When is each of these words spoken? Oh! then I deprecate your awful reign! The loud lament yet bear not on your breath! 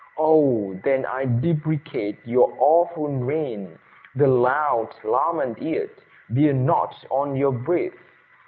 Oh! 0.17 0.73
then 0.83 1.05
I 1.05 1.25
deprecate 1.25 2.17
your 2.25 2.51
awful 2.57 3.17
reign! 3.19 3.77
The 4.15 4.25
loud 4.25 4.95
lament 5.03 5.61
yet 5.61 5.91
bear 6.31 6.53
not 6.53 6.95
on 7.11 7.35
your 7.35 7.51
breath! 7.51 7.93